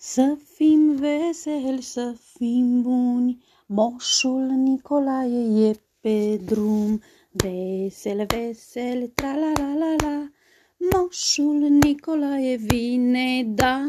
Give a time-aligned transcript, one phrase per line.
[0.00, 7.00] Să fim veseli, să fim buni, Moșul Nicolae e pe drum.
[7.30, 10.30] Vesel, vesel, tra-la-la-la-la,
[10.76, 13.82] Moșul Nicolae vine, da.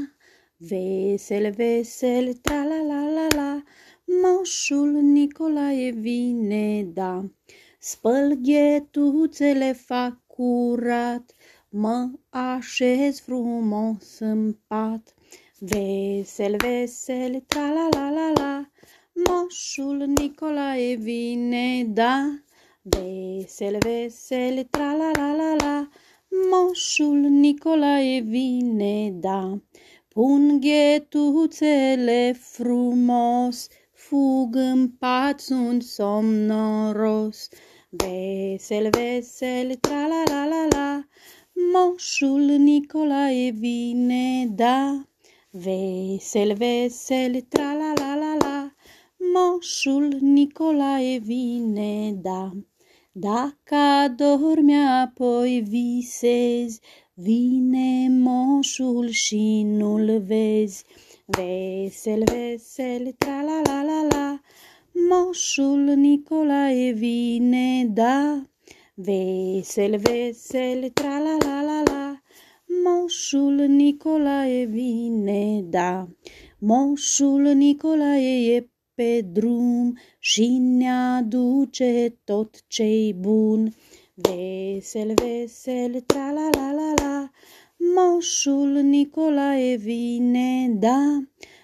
[0.58, 3.64] Vesel, vesel, tra-la-la-la-la,
[4.06, 7.26] Moșul Nicolae vine, da.
[7.80, 11.36] Spăl ghetuțele, fac curat,
[11.70, 15.14] Mă așez frumos în pat,
[15.62, 18.70] Vesel, vesel, tra-la-la-la-la,
[19.28, 22.40] Moșul Nicolae vine, da.
[22.82, 25.90] Vesel, vesel, tra-la-la-la-la,
[26.52, 29.60] Moșul Nicolae vine, da.
[30.08, 37.48] Pun ghetuțele frumos, Fug în pat, sunt somnoros.
[37.90, 41.08] Vesel, vesel, tra-la-la-la-la,
[41.74, 45.04] Moșul Nicolae vine, da.
[45.52, 48.74] Vesel, vesel, tra-la-la-la-la,
[49.34, 52.52] Moșul Nicolae vine, da.
[53.12, 56.80] Dacă adormi apoi visezi,
[57.22, 60.84] Vine moșul și nu-l vezi.
[61.26, 64.40] Vesel, vesel, tra-la-la-la-la,
[65.10, 68.44] Moșul Nicolae vine, da.
[68.94, 72.09] Vesel, vesel, tra-la-la-la-la,
[72.70, 76.08] Moșul Nicolae vine, da.
[76.60, 83.74] Moșul Nicolae e pe drum și ne aduce tot ce-i bun.
[84.14, 87.30] Vesel, vesel, tra-la-la-la-la,
[87.96, 91.24] Moșul Nicolae vine, da.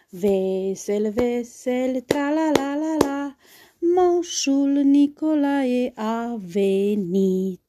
[0.09, 3.35] Vesel, vesel, tra-la-la-la-la,
[3.79, 7.65] Moșul Nicolae a venit.